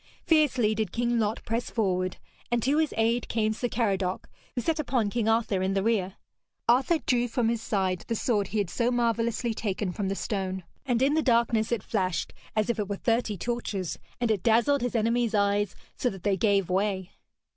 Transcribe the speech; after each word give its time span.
Fiercely 0.25 0.73
did 0.73 0.91
King 0.91 1.19
Lot 1.19 1.45
press 1.45 1.69
forward, 1.69 2.17
and 2.49 2.63
to 2.63 2.79
his 2.79 2.91
aid 2.97 3.27
came 3.29 3.53
Sir 3.53 3.67
Caradoc, 3.67 4.27
who 4.55 4.61
set 4.61 4.79
upon 4.79 5.11
King 5.11 5.29
Arthur 5.29 5.61
in 5.61 5.75
the 5.75 5.83
rear. 5.83 6.15
Arthur 6.67 6.97
drew 6.97 7.27
from 7.27 7.49
his 7.49 7.61
side 7.61 8.03
the 8.07 8.15
sword 8.15 8.47
he 8.47 8.57
had 8.57 8.71
so 8.71 8.89
marvellously 8.89 9.53
taken 9.53 9.91
from 9.91 10.07
the 10.07 10.15
stone, 10.15 10.63
and 10.87 11.03
in 11.03 11.13
the 11.13 11.21
darkness 11.21 11.71
it 11.71 11.83
flashed 11.83 12.33
as 12.55 12.67
if 12.67 12.79
it 12.79 12.89
were 12.89 12.95
thirty 12.95 13.37
torches, 13.37 13.99
and 14.19 14.31
it 14.31 14.41
dazzled 14.41 14.81
his 14.81 14.95
enemies' 14.95 15.35
eyes, 15.35 15.75
so 15.95 16.09
that 16.09 16.23
they 16.23 16.35
gave 16.35 16.67
way. 16.67 17.11